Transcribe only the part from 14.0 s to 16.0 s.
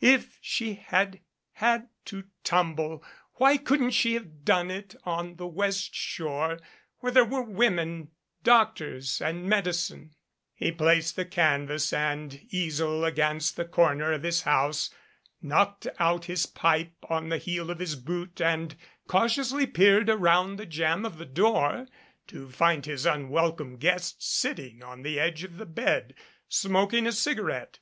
of his house, knocked